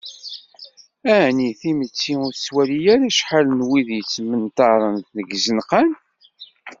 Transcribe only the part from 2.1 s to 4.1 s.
ur tettwali ara acḥal n wid i